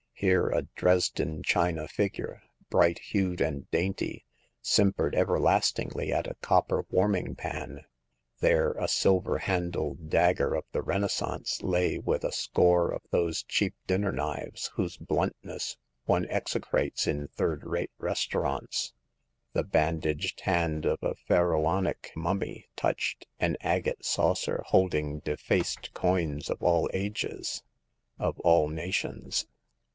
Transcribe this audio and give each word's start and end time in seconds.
Here 0.13 0.49
a 0.49 0.63
Dresden 0.75 1.41
china 1.43 1.87
figure, 1.87 2.43
bright 2.69 2.99
hued 2.99 3.39
and 3.41 3.69
dainty, 3.71 4.25
simpered 4.61 5.15
everlastingly 5.15 6.11
at 6.13 6.27
a 6.27 6.35
copper 6.41 6.85
warming 6.89 7.35
pan; 7.35 7.85
there 8.39 8.71
a 8.73 8.87
silver 8.87 9.39
handled 9.39 10.09
dagger 10.09 10.55
of 10.55 10.63
the 10.71 10.83
Renaissance 10.83 11.61
lay 11.63 11.97
with 11.97 12.23
a 12.23 12.31
score 12.31 12.91
of 12.91 13.01
those 13.11 13.43
cheap 13.43 13.75
dinner 13.87 14.11
knives 14.11 14.67
whose 14.75 14.97
bluntness 14.97 15.77
one 16.05 16.27
execrates 16.29 17.07
in 17.07 17.27
third 17.27 17.63
rate 17.63 17.91
restaurants. 17.97 18.93
The 19.53 19.63
band 19.63 20.05
aged 20.05 20.41
hand 20.41 20.85
of 20.85 20.99
a 21.01 21.15
Pharaohonic 21.15 22.11
mummy 22.15 22.67
touched 22.75 23.27
an 23.39 23.55
agate 23.61 24.05
saucer 24.05 24.63
holding 24.67 25.19
defaced 25.19 25.93
coins 25.93 26.49
of 26.49 26.61
all 26.61 26.89
ages, 26.93 27.63
of 28.19 28.39
all 28.41 28.67
nations. 28.67 29.47